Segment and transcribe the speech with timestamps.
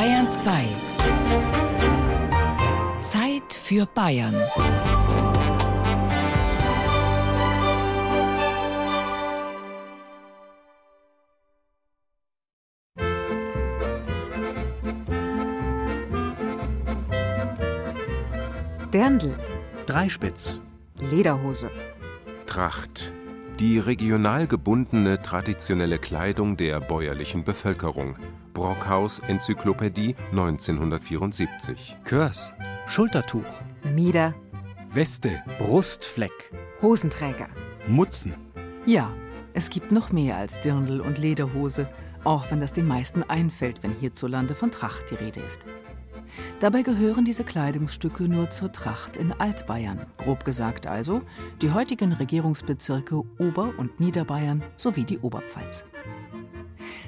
[0.00, 0.64] Bayern 2.
[3.02, 4.34] Zeit für Bayern.
[18.90, 19.38] Dirndl,
[19.84, 20.58] Dreispitz.
[20.98, 21.70] Lederhose,
[22.46, 23.12] Tracht.
[23.60, 28.16] Die regional gebundene traditionelle Kleidung der bäuerlichen Bevölkerung.
[28.54, 31.98] Brockhaus Enzyklopädie 1974.
[32.04, 32.54] Körs.
[32.86, 33.44] Schultertuch.
[33.94, 34.34] Mieder,
[34.94, 35.42] Weste.
[35.58, 36.52] Brustfleck.
[36.80, 37.48] Hosenträger.
[37.86, 38.34] Mutzen.
[38.86, 39.12] Ja,
[39.52, 41.86] es gibt noch mehr als Dirndl und Lederhose,
[42.24, 45.64] auch wenn das den meisten einfällt, wenn hierzulande von Tracht die Rede ist.
[46.60, 51.22] Dabei gehören diese Kleidungsstücke nur zur Tracht in Altbayern, grob gesagt also
[51.62, 55.84] die heutigen Regierungsbezirke Ober- und Niederbayern sowie die Oberpfalz.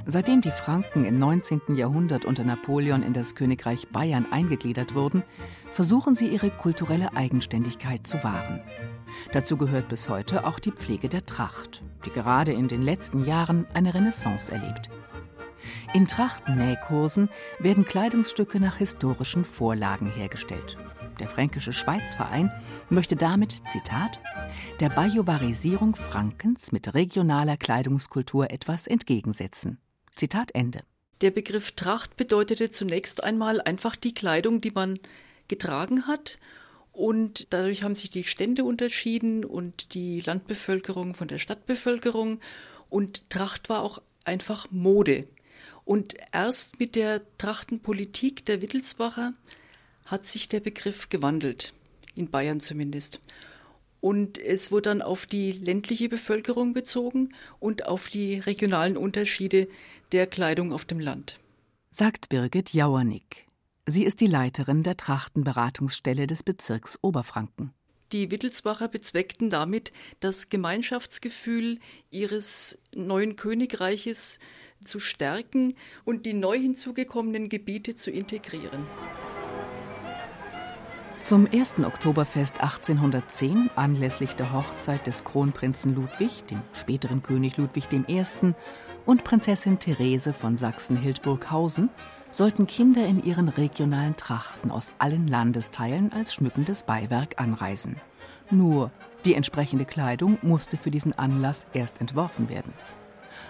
[0.04, 1.76] Seitdem die Franken im 19.
[1.76, 5.22] Jahrhundert unter Napoleon in das Königreich Bayern eingegliedert wurden,
[5.70, 8.60] versuchen sie ihre kulturelle Eigenständigkeit zu wahren.
[9.32, 13.66] Dazu gehört bis heute auch die Pflege der Tracht, die gerade in den letzten Jahren
[13.74, 14.90] eine Renaissance erlebt.
[15.94, 20.76] In Trachtennähkursen werden Kleidungsstücke nach historischen Vorlagen hergestellt.
[21.20, 22.50] Der Fränkische Schweizverein
[22.88, 24.20] möchte damit, Zitat,
[24.80, 29.78] der Bajuwarisierung Frankens mit regionaler Kleidungskultur etwas entgegensetzen.
[30.10, 30.80] Zitat Ende.
[31.20, 34.98] Der Begriff Tracht bedeutete zunächst einmal einfach die Kleidung, die man
[35.48, 36.38] getragen hat.
[36.90, 42.40] Und dadurch haben sich die Stände unterschieden und die Landbevölkerung von der Stadtbevölkerung.
[42.90, 45.28] Und Tracht war auch einfach Mode.
[45.84, 49.32] Und erst mit der Trachtenpolitik der Wittelsbacher
[50.06, 51.72] hat sich der Begriff gewandelt,
[52.14, 53.20] in Bayern zumindest.
[54.00, 59.68] Und es wurde dann auf die ländliche Bevölkerung bezogen und auf die regionalen Unterschiede
[60.10, 61.38] der Kleidung auf dem Land.
[61.90, 63.46] Sagt Birgit Jauernick.
[63.86, 67.72] Sie ist die Leiterin der Trachtenberatungsstelle des Bezirks Oberfranken.
[68.12, 71.78] Die Wittelsbacher bezweckten damit, das Gemeinschaftsgefühl
[72.10, 74.38] ihres neuen Königreiches
[74.82, 78.86] zu stärken und die neu hinzugekommenen Gebiete zu integrieren.
[81.22, 88.24] Zum ersten Oktoberfest 1810, anlässlich der Hochzeit des Kronprinzen Ludwig, dem späteren König Ludwig I.
[89.06, 91.90] und Prinzessin Therese von Sachsen-Hildburghausen,
[92.32, 97.96] sollten Kinder in ihren regionalen Trachten aus allen Landesteilen als schmückendes Beiwerk anreisen.
[98.50, 98.90] Nur
[99.24, 102.72] die entsprechende Kleidung musste für diesen Anlass erst entworfen werden.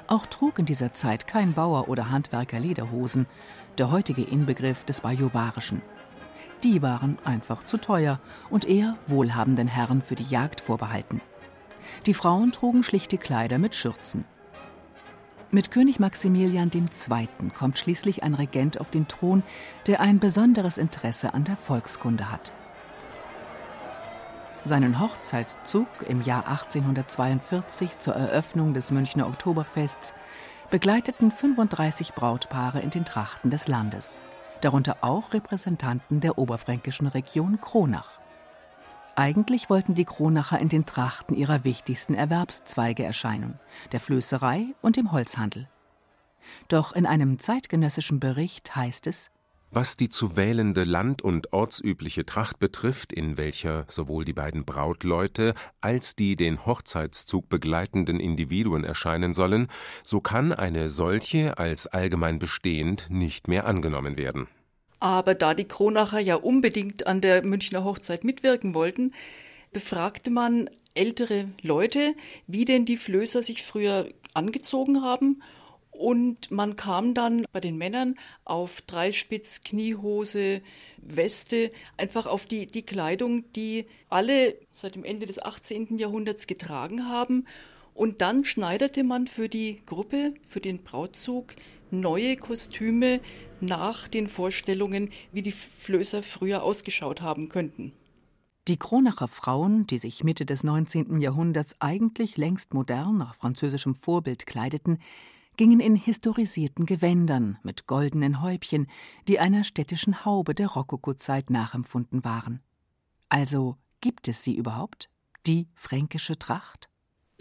[0.07, 3.27] Auch trug in dieser Zeit kein Bauer oder Handwerker Lederhosen,
[3.79, 5.83] der heutige Inbegriff des Bajuwarischen.
[6.65, 8.21] Die waren einfach zu teuer
[8.51, 11.21] und eher wohlhabenden Herren für die Jagd vorbehalten.
[12.07, 14.25] Die Frauen trugen schlichte Kleider mit Schürzen.
[15.51, 17.29] Mit König Maximilian II.
[17.57, 19.43] kommt schließlich ein Regent auf den Thron,
[19.87, 22.53] der ein besonderes Interesse an der Volkskunde hat.
[24.65, 30.15] Seinen Hochzeitszug im Jahr 1842 zur Eröffnung des Münchner Oktoberfests
[30.71, 34.21] begleiteten 35 Brautpaare in den Trachten des Landes,
[34.61, 38.21] darunter auch Repräsentanten der oberfränkischen Region Kronach.
[39.17, 43.59] Eigentlich wollten die Kronacher in den Trachten ihrer wichtigsten Erwerbszweige erscheinen,
[43.91, 45.69] der Flößerei und dem Holzhandel.
[46.69, 49.33] Doch in einem zeitgenössischen Bericht heißt es,
[49.75, 55.55] Was die zu wählende land- und ortsübliche Tracht betrifft, in welcher sowohl die beiden Brautleute
[55.81, 59.69] als die den Hochzeitszug begleitenden Individuen erscheinen sollen,
[60.05, 64.47] so kann eine solche als allgemein bestehend nicht mehr angenommen werden.
[65.01, 69.15] Aber da die Kronacher ja unbedingt an der Münchner Hochzeit mitwirken wollten,
[69.73, 72.15] befragte man ältere Leute,
[72.47, 75.43] wie denn die Flößer sich früher angezogen haben.
[75.93, 80.63] Und man kam dann bei den Männern auf Dreispitz, Kniehose,
[80.97, 85.99] Weste, einfach auf die, die Kleidung, die alle seit dem Ende des 18.
[85.99, 87.47] Jahrhunderts getragen haben.
[87.95, 91.55] Und dann schneiderte man für die Gruppe, für den Brautzug,
[91.91, 93.21] neue Kostüme
[93.61, 97.93] nach den Vorstellungen, wie die Flößer früher ausgeschaut haben könnten.
[98.69, 101.21] Die Kronacher Frauen, die sich Mitte des 19.
[101.21, 104.99] Jahrhunderts eigentlich längst modern nach französischem Vorbild kleideten,
[105.57, 108.87] gingen in historisierten Gewändern mit goldenen Häubchen,
[109.29, 112.61] die einer städtischen Haube der Rokokozeit nachempfunden waren.
[113.29, 115.09] Also gibt es sie überhaupt?
[115.47, 116.92] Die fränkische Tracht?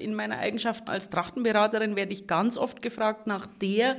[0.01, 3.98] In meiner Eigenschaft als Trachtenberaterin werde ich ganz oft gefragt nach der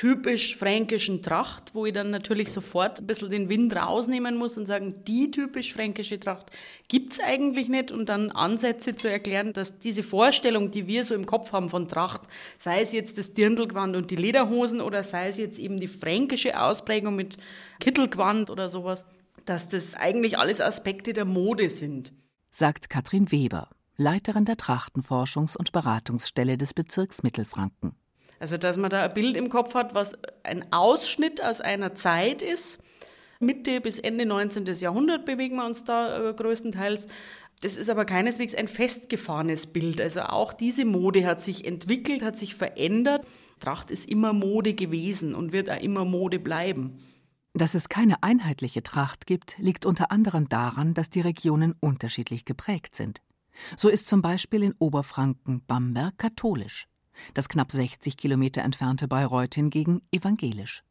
[0.00, 4.64] typisch fränkischen Tracht, wo ich dann natürlich sofort ein bisschen den Wind rausnehmen muss und
[4.64, 6.46] sagen, die typisch fränkische Tracht
[6.88, 11.14] gibt es eigentlich nicht und dann Ansätze zu erklären, dass diese Vorstellung, die wir so
[11.14, 12.22] im Kopf haben von Tracht,
[12.58, 16.58] sei es jetzt das Dirndlgewand und die Lederhosen oder sei es jetzt eben die fränkische
[16.58, 17.36] Ausprägung mit
[17.78, 19.04] Kittelgewand oder sowas,
[19.44, 22.14] dass das eigentlich alles Aspekte der Mode sind.
[22.50, 27.94] Sagt Katrin Weber, Leiterin der Trachtenforschungs- und Beratungsstelle des Bezirks Mittelfranken.
[28.38, 30.14] Also, dass man da ein Bild im Kopf hat, was
[30.44, 32.80] ein Ausschnitt aus einer Zeit ist.
[33.38, 34.64] Mitte bis Ende 19.
[34.80, 37.08] Jahrhundert bewegen wir uns da äh, größtenteils.
[37.62, 40.00] Das ist aber keineswegs ein festgefahrenes Bild.
[40.00, 43.26] Also auch diese Mode hat sich entwickelt, hat sich verändert.
[43.58, 47.02] Tracht ist immer Mode gewesen und wird auch immer Mode bleiben.
[47.52, 52.96] Dass es keine einheitliche Tracht gibt, liegt unter anderem daran, dass die Regionen unterschiedlich geprägt
[52.96, 53.20] sind.
[53.76, 56.86] So ist zum Beispiel in Oberfranken Bamberg katholisch
[57.34, 60.82] das knapp 60 Kilometer entfernte Bayreuth hingegen evangelisch.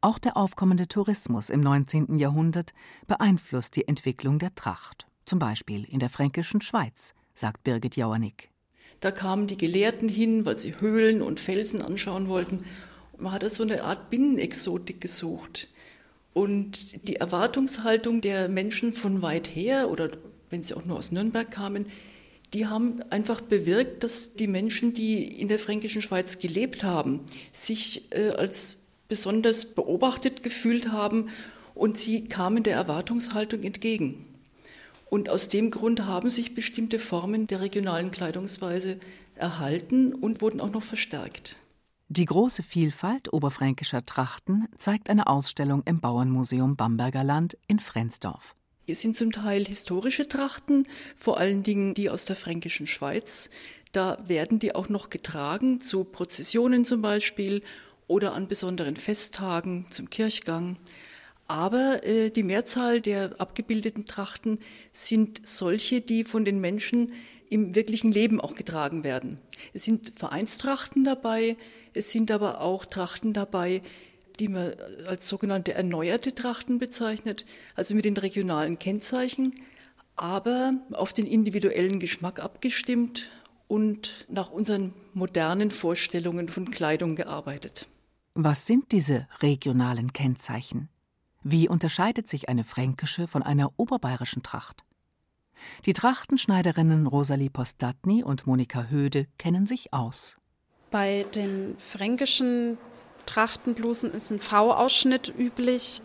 [0.00, 2.18] Auch der aufkommende Tourismus im 19.
[2.18, 2.72] Jahrhundert
[3.06, 8.50] beeinflusst die Entwicklung der Tracht, zum Beispiel in der fränkischen Schweiz, sagt Birgit Jauernick.
[9.00, 12.64] Da kamen die Gelehrten hin, weil sie Höhlen und Felsen anschauen wollten.
[13.16, 15.68] Man hat da so eine Art Binnenexotik gesucht.
[16.32, 20.10] Und die Erwartungshaltung der Menschen von weit her oder
[20.50, 21.86] wenn sie auch nur aus Nürnberg kamen,
[22.54, 27.20] die haben einfach bewirkt, dass die Menschen, die in der fränkischen Schweiz gelebt haben,
[27.52, 31.28] sich äh, als besonders beobachtet gefühlt haben
[31.74, 34.24] und sie kamen der Erwartungshaltung entgegen.
[35.10, 38.98] Und aus dem Grund haben sich bestimmte Formen der regionalen Kleidungsweise
[39.34, 41.56] erhalten und wurden auch noch verstärkt.
[42.10, 48.54] Die große Vielfalt oberfränkischer Trachten zeigt eine Ausstellung im Bauernmuseum Bamberger Land in Frensdorf.
[48.90, 53.50] Es sind zum Teil historische Trachten, vor allen Dingen die aus der fränkischen Schweiz.
[53.92, 57.62] Da werden die auch noch getragen, zu Prozessionen zum Beispiel
[58.06, 60.78] oder an besonderen Festtagen zum Kirchgang.
[61.48, 64.58] Aber äh, die Mehrzahl der abgebildeten Trachten
[64.90, 67.12] sind solche, die von den Menschen
[67.50, 69.38] im wirklichen Leben auch getragen werden.
[69.74, 71.58] Es sind Vereinstrachten dabei,
[71.92, 73.82] es sind aber auch Trachten dabei,
[74.40, 74.72] die man
[75.06, 77.44] als sogenannte erneuerte Trachten bezeichnet,
[77.74, 79.54] also mit den regionalen Kennzeichen,
[80.16, 83.28] aber auf den individuellen Geschmack abgestimmt
[83.68, 87.86] und nach unseren modernen Vorstellungen von Kleidung gearbeitet.
[88.34, 90.88] Was sind diese regionalen Kennzeichen?
[91.42, 94.84] Wie unterscheidet sich eine fränkische von einer oberbayerischen Tracht?
[95.86, 100.36] Die Trachtenschneiderinnen Rosalie Postatny und Monika Höde kennen sich aus.
[100.90, 102.78] Bei den fränkischen
[103.28, 106.00] Trachtenblusen ist ein V-Ausschnitt üblich.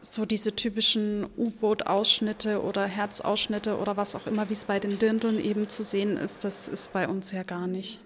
[0.00, 5.42] So diese typischen U-Boot-Ausschnitte oder Herzausschnitte oder was auch immer, wie es bei den Dirndeln
[5.42, 8.00] eben zu sehen ist, das ist bei uns ja gar nicht.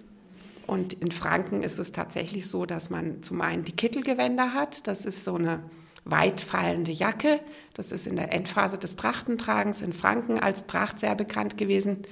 [0.66, 4.86] Und in Franken ist es tatsächlich so, dass man zum einen die Kittelgewänder hat.
[4.86, 5.62] Das ist so eine
[6.04, 7.40] weit fallende Jacke.
[7.74, 12.02] Das ist in der Endphase des Trachtentragens in Franken als Tracht sehr bekannt gewesen.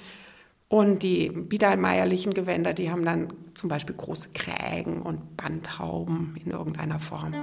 [0.68, 6.98] Und die biedermeierlichen Gewänder, die haben dann zum Beispiel große Krägen und Bandhauben in irgendeiner
[6.98, 7.34] Form.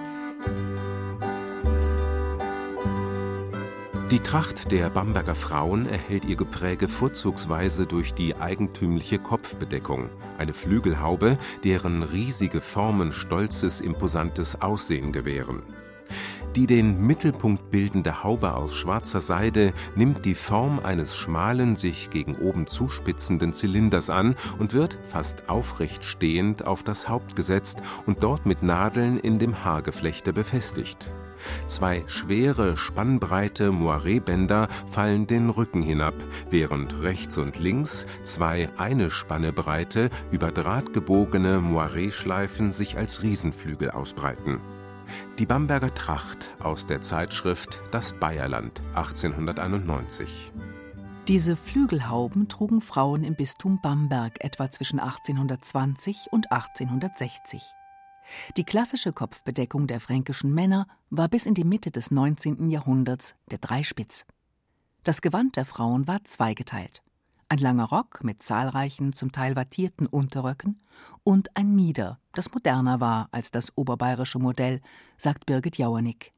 [4.11, 11.39] Die Tracht der Bamberger Frauen erhält ihr Gepräge vorzugsweise durch die eigentümliche Kopfbedeckung, eine Flügelhaube,
[11.63, 15.63] deren riesige Formen stolzes, imposantes Aussehen gewähren.
[16.55, 22.35] Die den Mittelpunkt bildende Haube aus schwarzer Seide nimmt die Form eines schmalen, sich gegen
[22.35, 28.45] oben zuspitzenden Zylinders an und wird, fast aufrecht stehend, auf das Haupt gesetzt und dort
[28.45, 31.09] mit Nadeln in dem Haargeflechte befestigt.
[31.65, 36.13] Zwei schwere, spannbreite Moiré-Bänder fallen den Rücken hinab,
[36.51, 43.89] während rechts und links zwei eine Spanne breite, über Draht gebogene Moiré-Schleifen sich als Riesenflügel
[43.89, 44.61] ausbreiten.
[45.39, 50.51] Die Bamberger Tracht aus der Zeitschrift Das Bayerland 1891.
[51.27, 57.63] Diese Flügelhauben trugen Frauen im Bistum Bamberg etwa zwischen 1820 und 1860.
[58.57, 62.69] Die klassische Kopfbedeckung der fränkischen Männer war bis in die Mitte des 19.
[62.69, 64.25] Jahrhunderts der Dreispitz.
[65.03, 67.02] Das Gewand der Frauen war zweigeteilt
[67.53, 70.81] ein langer Rock mit zahlreichen, zum Teil wattierten Unterröcken
[71.23, 74.81] und ein Mieder, das moderner war als das oberbayerische Modell,
[75.19, 76.31] sagt Birgit Jauernick.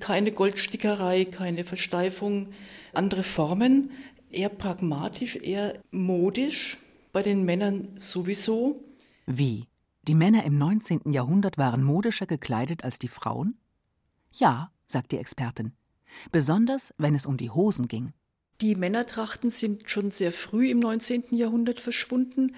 [0.00, 2.48] Keine Goldstickerei, keine Versteifung,
[2.92, 3.92] andere Formen,
[4.32, 6.78] eher pragmatisch, eher modisch,
[7.12, 8.74] bei den Männern sowieso.
[9.24, 9.68] Wie?
[10.08, 11.12] Die Männer im 19.
[11.12, 13.56] Jahrhundert waren modischer gekleidet als die Frauen?
[14.32, 15.74] Ja, sagt die Expertin,
[16.32, 18.12] besonders wenn es um die Hosen ging.
[18.60, 21.24] Die Männertrachten sind schon sehr früh im 19.
[21.30, 22.54] Jahrhundert verschwunden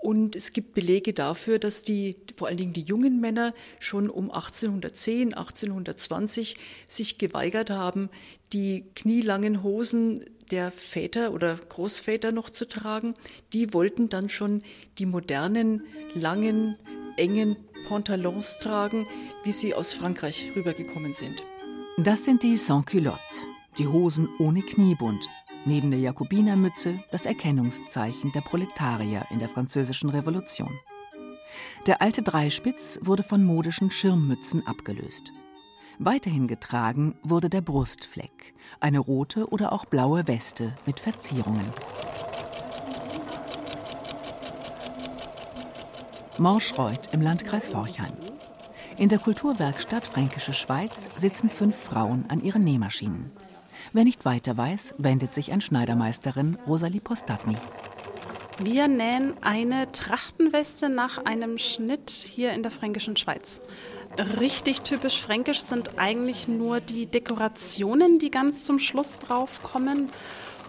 [0.00, 4.30] und es gibt Belege dafür, dass die, vor allen Dingen die jungen Männer schon um
[4.30, 6.56] 1810, 1820
[6.88, 8.08] sich geweigert haben,
[8.52, 13.14] die knielangen Hosen der Väter oder Großväter noch zu tragen.
[13.52, 14.62] Die wollten dann schon
[14.98, 15.82] die modernen,
[16.14, 16.76] langen,
[17.16, 17.56] engen
[17.88, 19.06] Pantalons tragen,
[19.44, 21.42] wie sie aus Frankreich rübergekommen sind.
[21.96, 23.40] Das sind die Sans-Culottes,
[23.78, 25.28] die Hosen ohne Kniebund,
[25.64, 30.70] neben der Jakobinermütze das Erkennungszeichen der Proletarier in der Französischen Revolution.
[31.86, 35.32] Der alte Dreispitz wurde von modischen Schirmmützen abgelöst.
[35.98, 41.66] Weiterhin getragen wurde der Brustfleck, eine rote oder auch blaue Weste mit Verzierungen.
[46.38, 48.12] Morschreuth im Landkreis Forchheim.
[48.96, 53.32] In der Kulturwerkstatt Fränkische Schweiz sitzen fünf Frauen an ihren Nähmaschinen.
[53.94, 57.54] Wer nicht weiter weiß, wendet sich an Schneidermeisterin Rosalie Postatny.
[58.58, 63.62] Wir nähen eine Trachtenweste nach einem Schnitt hier in der Fränkischen Schweiz.
[64.40, 70.10] Richtig typisch fränkisch sind eigentlich nur die Dekorationen, die ganz zum Schluss drauf kommen.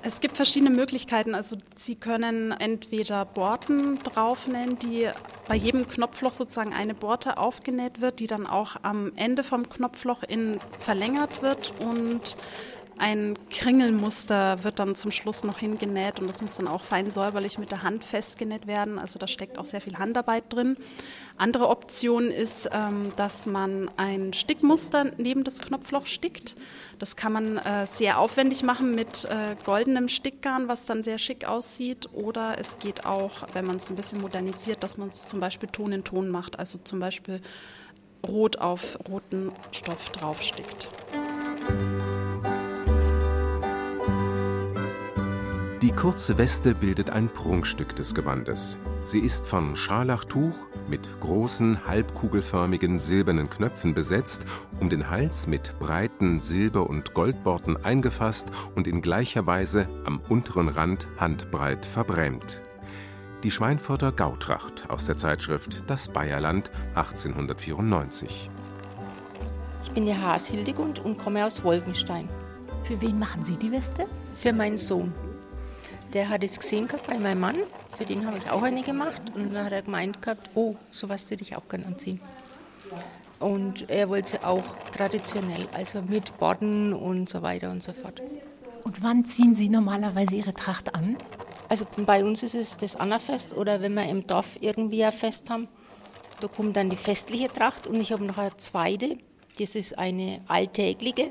[0.01, 1.35] Es gibt verschiedene Möglichkeiten.
[1.35, 5.09] Also Sie können entweder Borten draufnähen, die
[5.49, 10.23] bei jedem Knopfloch sozusagen eine Borte aufgenäht wird, die dann auch am Ende vom Knopfloch
[10.23, 12.37] in verlängert wird und
[12.99, 17.57] ein Kringelmuster wird dann zum Schluss noch hingenäht und das muss dann auch fein säuberlich
[17.57, 18.99] mit der Hand festgenäht werden.
[18.99, 20.77] Also da steckt auch sehr viel Handarbeit drin.
[21.37, 26.55] Andere Option ist, ähm, dass man ein Stickmuster neben das Knopfloch stickt.
[26.99, 31.45] Das kann man äh, sehr aufwendig machen mit äh, goldenem Stickgarn, was dann sehr schick
[31.45, 32.09] aussieht.
[32.13, 35.69] Oder es geht auch, wenn man es ein bisschen modernisiert, dass man es zum Beispiel
[35.69, 36.59] Ton in Ton macht.
[36.59, 37.39] Also zum Beispiel
[38.27, 40.91] rot auf roten Stoff draufstickt.
[45.89, 48.77] Die kurze Weste bildet ein Prunkstück des Gewandes.
[49.03, 50.53] Sie ist von Scharlachtuch
[50.87, 54.45] mit großen, halbkugelförmigen silbernen Knöpfen besetzt,
[54.79, 60.69] um den Hals mit breiten Silber- und Goldborten eingefasst und in gleicher Weise am unteren
[60.69, 62.61] Rand handbreit verbrämt.
[63.41, 68.51] Die Schweinfurter Gautracht aus der Zeitschrift Das Bayerland 1894.
[69.85, 72.29] Ich bin die Haas Hildegund und komme aus Wolkenstein.
[72.83, 74.05] Für wen machen Sie die Weste?
[74.33, 75.11] Für meinen Sohn.
[76.13, 77.57] Der hat es gesehen gehabt bei meinem Mann,
[77.95, 79.21] für den habe ich auch eine gemacht.
[79.35, 82.19] Und dann hat er gemeint gehabt, oh, sowas würde ich auch gerne anziehen.
[83.39, 88.21] Und er wollte sie auch traditionell, also mit Borden und so weiter und so fort.
[88.83, 91.15] Und wann ziehen Sie normalerweise Ihre Tracht an?
[91.69, 95.51] Also bei uns ist es das Annafest oder wenn wir im Dorf irgendwie ein Fest
[95.51, 95.67] haben,
[96.39, 99.17] da kommt dann die festliche Tracht und ich habe noch eine zweite,
[99.59, 101.29] das ist eine alltägliche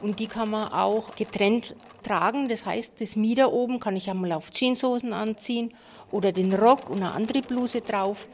[0.00, 2.48] und die kann man auch getrennt tragen.
[2.48, 5.72] Das heißt, das Mieder oben kann ich einmal auf Jeanshosen anziehen
[6.10, 8.28] oder den Rock und eine andere Bluse drauf.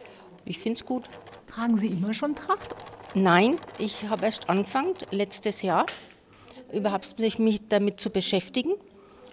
[0.45, 1.05] Ich finde es gut.
[1.47, 2.75] Tragen Sie immer schon Tracht?
[3.15, 5.87] Nein, ich habe erst angefangen, letztes Jahr,
[6.73, 8.75] überhaupt mich damit zu beschäftigen.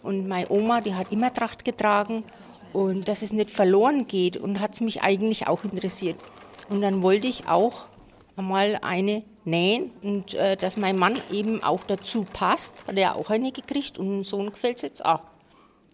[0.04, 2.24] Und meine Oma, die hat immer Tracht getragen
[2.74, 6.18] und dass es nicht verloren geht und hat es mich eigentlich auch interessiert.
[6.70, 7.88] Und dann wollte ich auch
[8.36, 13.30] einmal eine nähen und äh, dass mein Mann eben auch dazu passt, hat er auch
[13.30, 15.26] eine gekriegt und dem Sohn gefällt es jetzt auch.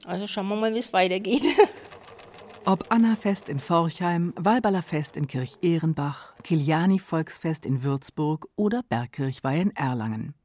[0.06, 1.46] Also schauen wir mal, wie es weitergeht.
[2.66, 10.36] Ob Annafest in Forchheim, Walballerfest in Kirch-Ehrenbach, Kiliani-Volksfest in Würzburg oder Bergkirchweih in Erlangen.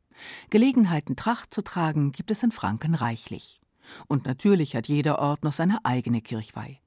[0.49, 3.61] Gelegenheiten, Tracht zu tragen, gibt es in Franken reichlich.
[4.07, 6.79] Und natürlich hat jeder Ort noch seine eigene Kirchweih.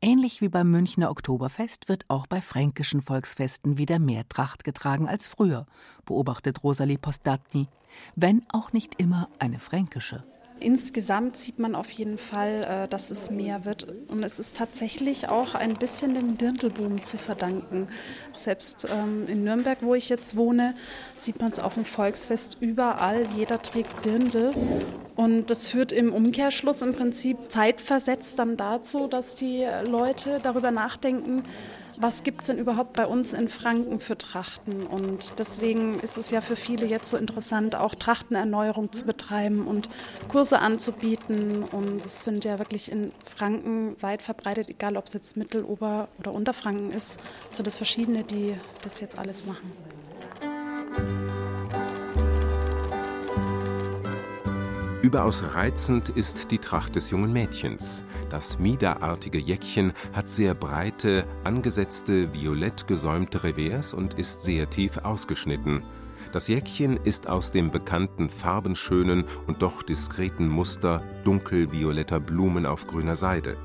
[0.00, 5.26] Ähnlich wie beim Münchner Oktoberfest wird auch bei fränkischen Volksfesten wieder mehr Tracht getragen als
[5.26, 5.66] früher,
[6.04, 7.68] beobachtet Rosalie Postatny,
[8.16, 10.24] wenn auch nicht immer eine fränkische.
[10.60, 13.86] Insgesamt sieht man auf jeden Fall, äh, dass es mehr wird.
[14.08, 17.86] Und es ist tatsächlich auch ein bisschen dem Dirndlboom zu verdanken.
[18.34, 20.74] Selbst ähm, in Nürnberg, wo ich jetzt wohne,
[21.14, 23.26] sieht man es auf dem Volksfest überall.
[23.36, 24.50] Jeder trägt Dirndl.
[25.16, 31.42] Und das führt im Umkehrschluss im Prinzip zeitversetzt dann dazu, dass die Leute darüber nachdenken,
[32.00, 34.86] was gibt es denn überhaupt bei uns in Franken für Trachten?
[34.86, 39.88] Und deswegen ist es ja für viele jetzt so interessant, auch Trachtenerneuerung zu betreiben und
[40.28, 41.64] Kurse anzubieten.
[41.64, 46.08] Und es sind ja wirklich in Franken weit verbreitet, egal ob es jetzt Mittel-, Ober-
[46.18, 49.72] oder Unterfranken ist, sind es verschiedene, die das jetzt alles machen.
[55.02, 58.04] Überaus reizend ist die Tracht des jungen Mädchens.
[58.30, 65.82] Das miederartige Jäckchen hat sehr breite, angesetzte, violett gesäumte Revers und ist sehr tief ausgeschnitten.
[66.32, 73.16] Das Jäckchen ist aus dem bekannten farbenschönen und doch diskreten Muster dunkelvioletter Blumen auf grüner
[73.16, 73.56] Seide.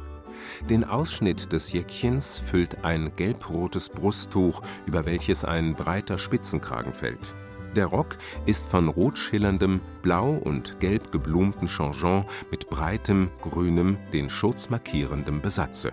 [0.69, 7.35] Den Ausschnitt des Jäckchens füllt ein gelbrotes Brusttuch, über welches ein breiter Spitzenkragen fällt.
[7.75, 14.29] Der Rock ist von rot schillerndem, blau und gelb geblumten Changeon mit breitem, grünem, den
[14.29, 15.91] Schurz markierendem Besatze.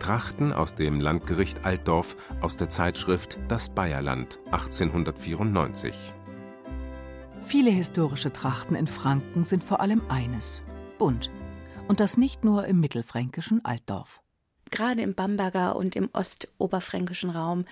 [0.00, 5.94] Trachten aus dem Landgericht Altdorf aus der Zeitschrift Das Bayerland 1894.
[7.40, 10.60] Viele historische Trachten in Franken sind vor allem eines:
[10.98, 11.30] bunt.
[11.88, 14.20] Und das nicht nur im mittelfränkischen Altdorf.
[14.70, 17.64] Gerade im Bamberger und im ostoberfränkischen Raum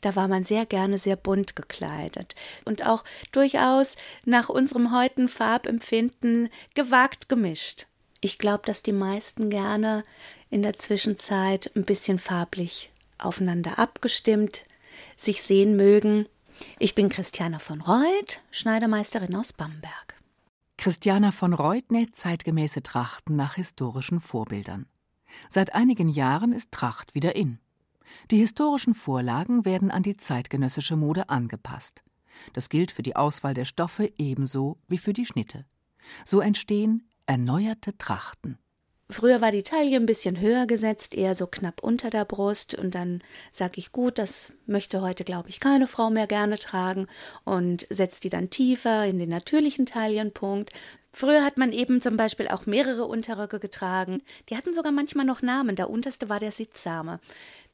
[0.00, 2.34] da war man sehr gerne sehr bunt gekleidet
[2.64, 7.86] und auch durchaus nach unserem heutigen Farbempfinden gewagt gemischt.
[8.20, 10.04] Ich glaube, dass die meisten gerne
[10.50, 14.64] in der Zwischenzeit ein bisschen farblich aufeinander abgestimmt
[15.16, 16.26] sich sehen mögen.
[16.78, 20.14] Ich bin Christiana von Reuth, Schneidermeisterin aus Bamberg.
[20.78, 24.86] Christiana von Reuth näht zeitgemäße Trachten nach historischen Vorbildern.
[25.50, 27.58] Seit einigen Jahren ist Tracht wieder in.
[28.30, 32.02] Die historischen Vorlagen werden an die zeitgenössische Mode angepasst.
[32.52, 35.64] Das gilt für die Auswahl der Stoffe ebenso wie für die Schnitte.
[36.24, 38.58] So entstehen erneuerte Trachten.
[39.08, 42.74] Früher war die Taille ein bisschen höher gesetzt, eher so knapp unter der Brust.
[42.74, 43.22] Und dann
[43.52, 47.06] sage ich, gut, das möchte heute, glaube ich, keine Frau mehr gerne tragen
[47.44, 50.72] und setzt die dann tiefer in den natürlichen Taillenpunkt.
[51.12, 54.22] Früher hat man eben zum Beispiel auch mehrere Unterröcke getragen.
[54.48, 55.76] Die hatten sogar manchmal noch Namen.
[55.76, 57.20] Der unterste war der Sittsame.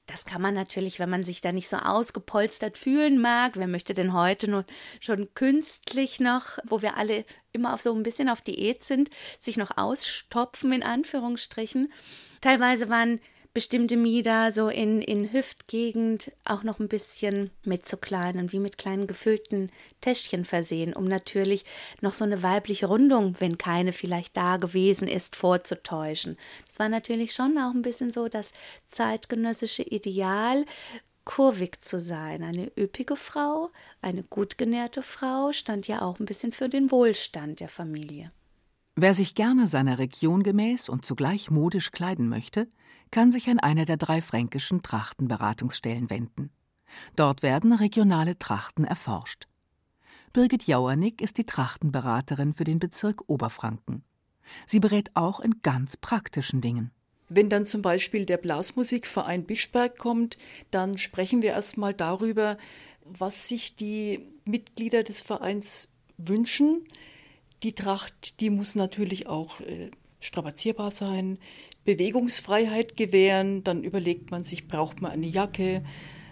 [0.07, 3.53] Das kann man natürlich, wenn man sich da nicht so ausgepolstert fühlen mag.
[3.57, 4.65] Wer möchte denn heute nur
[5.01, 9.57] schon künstlich noch, wo wir alle immer auf so ein bisschen auf Diät sind, sich
[9.57, 11.93] noch ausstopfen in Anführungsstrichen.
[12.41, 13.21] Teilweise waren
[13.55, 18.79] bestimmte Mieder so in, in Hüftgegend auch noch ein bisschen mit so kleinen, wie mit
[18.79, 21.65] kleinen gefüllten Täschchen versehen, um natürlich
[22.01, 26.39] noch so eine weibliche Rundung, wenn keine vielleicht da gewesen ist, vorzutäuschen.
[26.67, 28.53] Das war natürlich schon auch ein bisschen so das
[28.87, 30.65] zeitgenössische Ideal,
[31.25, 32.43] kurvig zu sein.
[32.43, 37.61] Eine üppige Frau, eine gut genährte Frau stand ja auch ein bisschen für den Wohlstand
[37.61, 38.33] der Familie.
[38.95, 42.69] Wer sich gerne seiner Region gemäß und zugleich modisch kleiden möchte,
[43.11, 46.51] kann sich an eine der drei fränkischen Trachtenberatungsstellen wenden.
[47.17, 49.47] Dort werden regionale Trachten erforscht.
[50.35, 54.05] Birgit Jauernick ist die Trachtenberaterin für den Bezirk Oberfranken.
[54.67, 56.91] Sie berät auch in ganz praktischen Dingen.
[57.29, 60.37] Wenn dann zum Beispiel der Blasmusikverein Bischberg kommt,
[60.71, 62.59] dann sprechen wir erstmal darüber,
[63.05, 66.83] was sich die Mitglieder des Vereins wünschen,
[67.63, 71.39] die Tracht, die muss natürlich auch äh, strapazierbar sein,
[71.85, 73.65] Bewegungsfreiheit gewähren.
[73.65, 75.85] Dann überlegt man sich, braucht man eine Jacke?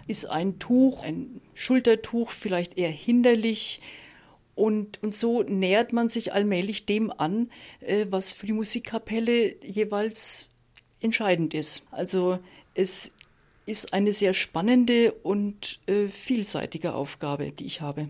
[0.07, 3.81] Ist ein Tuch, ein Schultertuch vielleicht eher hinderlich?
[4.55, 10.49] Und, und so nähert man sich allmählich dem an, äh, was für die Musikkapelle jeweils
[10.99, 11.83] entscheidend ist.
[11.91, 12.39] Also
[12.73, 13.11] es
[13.65, 18.09] ist eine sehr spannende und äh, vielseitige Aufgabe, die ich habe.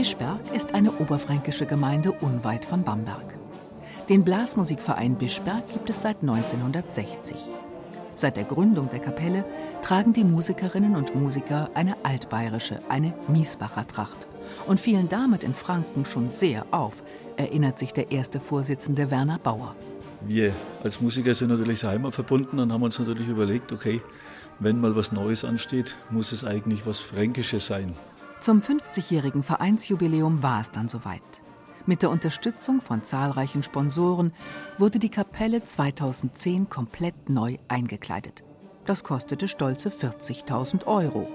[0.00, 3.34] Bischberg ist eine oberfränkische Gemeinde unweit von Bamberg.
[4.08, 7.36] Den Blasmusikverein Bischberg gibt es seit 1960.
[8.14, 9.44] Seit der Gründung der Kapelle
[9.82, 14.26] tragen die Musikerinnen und Musiker eine altbayerische, eine Miesbacher Tracht
[14.66, 17.02] und fielen damit in Franken schon sehr auf,
[17.36, 19.76] erinnert sich der erste Vorsitzende Werner Bauer.
[20.22, 24.00] Wir als Musiker sind natürlich sehr heimatverbunden und haben uns natürlich überlegt, okay,
[24.60, 27.94] wenn mal was Neues ansteht, muss es eigentlich was Fränkisches sein.
[28.40, 31.20] Zum 50-jährigen Vereinsjubiläum war es dann soweit.
[31.84, 34.32] Mit der Unterstützung von zahlreichen Sponsoren
[34.78, 38.42] wurde die Kapelle 2010 komplett neu eingekleidet.
[38.86, 41.28] Das kostete stolze 40.000 Euro.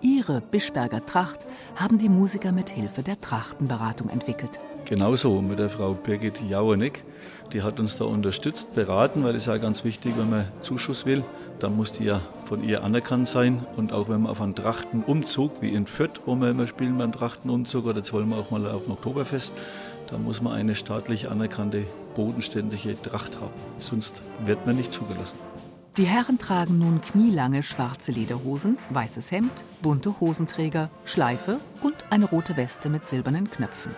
[0.00, 4.58] Ihre Bischberger Tracht haben die Musiker mit Hilfe der Trachtenberatung entwickelt.
[4.86, 7.04] Genauso mit der Frau Birgit Jauernick.
[7.52, 11.24] Die hat uns da unterstützt, beraten, weil es ja ganz wichtig, wenn man Zuschuss will,
[11.64, 13.66] dann muss die ja von ihr anerkannt sein.
[13.76, 17.10] Und auch wenn man auf einen Trachtenumzug, wie in Fürth, wo wir immer spielen beim
[17.10, 19.54] Trachtenumzug, oder jetzt wollen wir auch mal auf ein Oktoberfest,
[20.08, 23.54] da muss man eine staatlich anerkannte, bodenständige Tracht haben.
[23.78, 25.38] Sonst wird man nicht zugelassen.
[25.96, 32.58] Die Herren tragen nun knielange schwarze Lederhosen, weißes Hemd, bunte Hosenträger, Schleife und eine rote
[32.58, 33.92] Weste mit silbernen Knöpfen.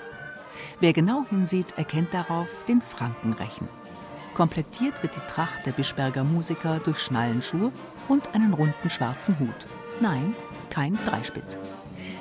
[0.78, 3.68] Wer genau hinsieht, erkennt darauf den Frankenrechen.
[4.36, 7.72] Komplettiert wird die Tracht der Bischberger Musiker durch Schnallenschuhe
[8.06, 9.66] und einen runden schwarzen Hut.
[10.02, 10.34] Nein,
[10.68, 11.56] kein Dreispitz.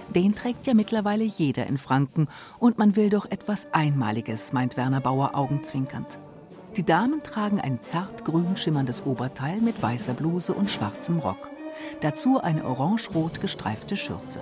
[0.08, 5.01] Den trägt ja mittlerweile jeder in Franken und man will doch etwas Einmaliges, meint Werner
[5.01, 6.17] Bauer augenzwinkernd.
[6.78, 11.49] Die Damen tragen ein zart grün schimmerndes Oberteil mit weißer Bluse und schwarzem Rock.
[11.99, 14.39] Dazu eine orange-rot gestreifte Schürze.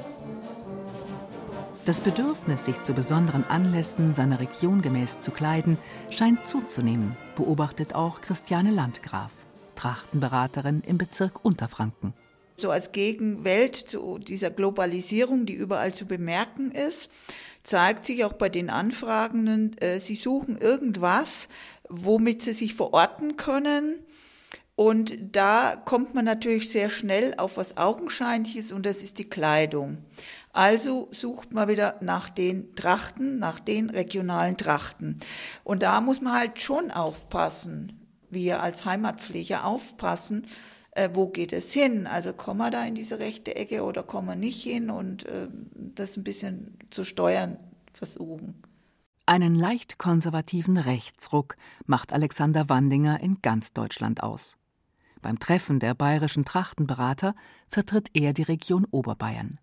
[1.86, 5.78] Das Bedürfnis, sich zu besonderen Anlässen seiner Region gemäß zu kleiden,
[6.10, 12.14] scheint zuzunehmen, beobachtet auch Christiane Landgraf, Trachtenberaterin im Bezirk Unterfranken.
[12.56, 17.12] So als Gegenwelt zu dieser Globalisierung, die überall zu bemerken ist,
[17.64, 21.50] zeigt sich auch bei den Anfragenden, äh, sie suchen irgendwas,
[21.90, 24.00] womit sie sich verorten können.
[24.76, 30.00] Und da kommt man natürlich sehr schnell auf was Augenscheinliches und das ist die Kleidung.
[30.52, 35.18] Also sucht man wieder nach den Trachten, nach den regionalen Trachten.
[35.64, 38.00] Und da muss man halt schon aufpassen,
[38.32, 40.48] wir als Heimatpfleger aufpassen,
[40.92, 42.08] äh, wo geht es hin?
[42.08, 45.48] Also kommen wir da in diese rechte Ecke oder kommen wir nicht hin und äh,
[45.74, 47.58] das ein bisschen zu steuern
[47.94, 48.62] versuchen.
[49.26, 51.56] Einen leicht konservativen Rechtsruck
[51.86, 54.58] macht Alexander Wandinger in ganz Deutschland aus.
[55.24, 57.34] Beim Treffen der bayerischen Trachtenberater
[57.70, 59.58] vertritt er die Region Oberbayern.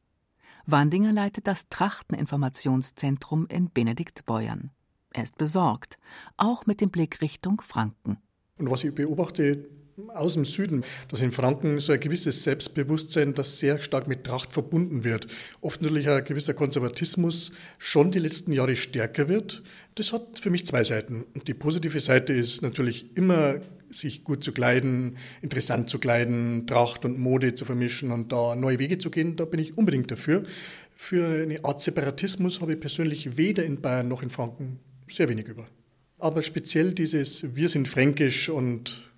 [0.65, 4.71] Wandinger leitet das Trachteninformationszentrum in Benediktbeuern.
[5.13, 5.99] Er ist besorgt,
[6.39, 8.17] auch mit dem Blick Richtung Franken.
[8.57, 9.69] Und was ich beobachte,
[10.15, 14.55] aus dem Süden, dass in Franken so ein gewisses Selbstbewusstsein, das sehr stark mit Tracht
[14.55, 15.27] verbunden wird.
[15.61, 19.63] Oft natürlich ein gewisser Konservatismus schon die letzten Jahre stärker wird.
[19.97, 21.27] Das hat für mich zwei Seiten.
[21.47, 27.19] Die positive Seite ist natürlich immer sich gut zu kleiden, interessant zu kleiden, Tracht und
[27.19, 30.45] Mode zu vermischen und da neue Wege zu gehen, da bin ich unbedingt dafür.
[30.95, 35.49] Für eine Art Separatismus habe ich persönlich weder in Bayern noch in Franken sehr wenig
[35.49, 35.67] über.
[36.19, 39.11] Aber speziell dieses Wir sind fränkisch und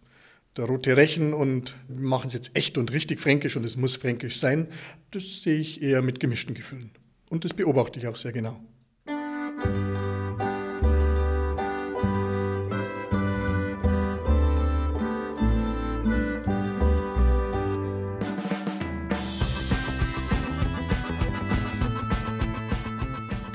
[0.57, 3.97] der rote Rechen und wir machen es jetzt echt und richtig fränkisch und es muss
[3.97, 4.69] fränkisch sein,
[5.11, 6.91] das sehe ich eher mit gemischten Gefühlen.
[7.31, 8.61] Und das beobachte ich auch sehr genau.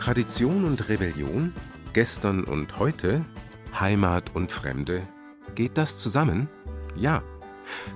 [0.07, 1.53] Tradition und Rebellion,
[1.91, 3.25] gestern und heute,
[3.77, 5.01] Heimat und Fremde,
[5.53, 6.47] geht das zusammen?
[6.95, 7.21] Ja.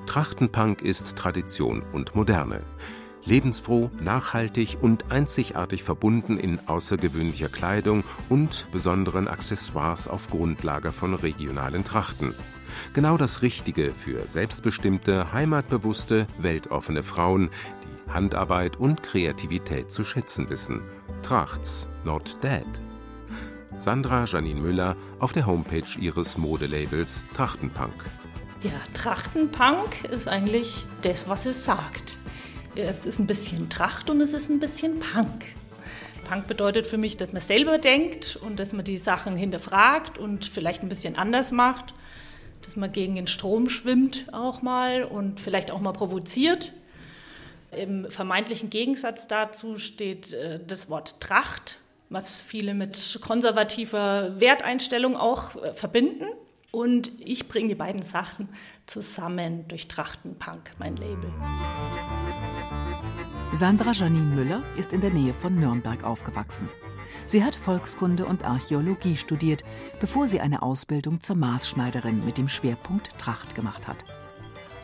[0.08, 2.64] Trachtenpunk ist Tradition und Moderne.
[3.24, 11.86] Lebensfroh, nachhaltig und einzigartig verbunden in außergewöhnlicher Kleidung und besonderen Accessoires auf Grundlage von regionalen
[11.86, 12.36] Trachten.
[12.92, 17.52] Genau das Richtige für selbstbestimmte, heimatbewusste, weltoffene Frauen,
[17.86, 20.82] die Handarbeit und Kreativität zu schätzen wissen.
[21.24, 22.66] Trachts, not dead.
[23.78, 27.94] Sandra Janine Müller auf der Homepage ihres Modelabels Trachtenpunk.
[28.64, 32.18] Ja, Trachtenpunk ist eigentlich das, was es sagt.
[32.76, 35.46] Es ist ein bisschen Tracht und es ist ein bisschen Punk.
[36.30, 40.46] Punk bedeutet für mich, dass man selber denkt und dass man die Sachen hinterfragt und
[40.46, 41.94] vielleicht ein bisschen anders macht,
[42.62, 46.72] dass man gegen den Strom schwimmt auch mal und vielleicht auch mal provoziert.
[47.72, 51.78] Im vermeintlichen Gegensatz dazu steht äh, das Wort Tracht,
[52.10, 56.26] was viele mit konservativer Werteinstellung auch äh, verbinden.
[56.72, 58.50] Und ich bringe die beiden Sachen
[58.86, 61.32] zusammen durch Trachtenpunk, mein Label.
[63.54, 66.70] Sandra Janine Müller ist in der Nähe von Nürnberg aufgewachsen.
[67.28, 69.64] Sie hat Volkskunde und Archäologie studiert,
[70.00, 74.04] bevor sie eine Ausbildung zur Maßschneiderin mit dem Schwerpunkt Tracht gemacht hat.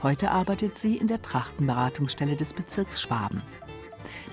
[0.03, 3.41] Heute arbeitet sie in der Trachtenberatungsstelle des Bezirks Schwaben.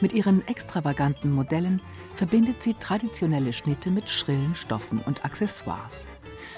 [0.01, 1.81] Mit ihren extravaganten Modellen
[2.15, 6.07] verbindet sie traditionelle Schnitte mit schrillen Stoffen und Accessoires.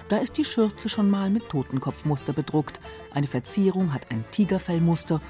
[0.08, 2.80] Da ist die Schürze schon mal mit Totenkopfmuster bedruckt,
[3.12, 5.20] eine Verzierung hat ein Tigerfellmuster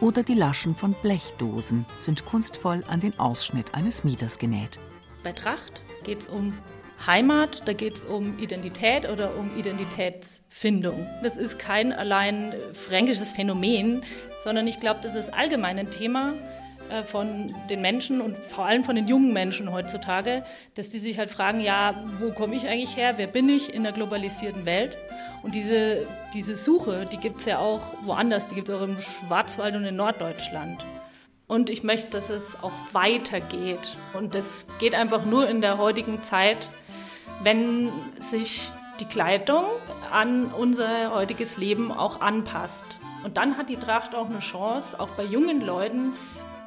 [0.00, 4.78] oder die Laschen von Blechdosen sind kunstvoll an den Ausschnitt eines Mieters genäht.
[5.22, 6.54] Bei Tracht geht es um
[7.04, 11.06] Heimat, da geht es um Identität oder um Identitätsfindung.
[11.22, 14.04] Das ist kein allein fränkisches Phänomen,
[14.42, 16.34] sondern ich glaube, das ist allgemein ein Thema,
[16.90, 21.18] äh, von den Menschen und vor allem von den jungen Menschen heutzutage, dass die sich
[21.18, 24.96] halt fragen, ja, wo komme ich eigentlich her, wer bin ich in der globalisierten Welt?
[25.42, 29.00] Und diese, diese Suche, die gibt es ja auch woanders, die gibt es auch im
[29.00, 30.84] Schwarzwald und in Norddeutschland.
[31.48, 33.96] Und ich möchte, dass es auch weitergeht.
[34.14, 36.70] Und das geht einfach nur in der heutigen Zeit,
[37.46, 39.66] wenn sich die Kleidung
[40.10, 42.98] an unser heutiges Leben auch anpasst.
[43.22, 46.14] Und dann hat die Tracht auch eine Chance, auch bei jungen Leuten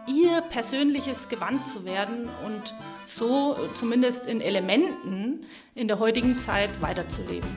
[0.07, 7.49] ihr persönliches Gewand zu werden und so zumindest in Elementen in der heutigen Zeit weiterzuleben.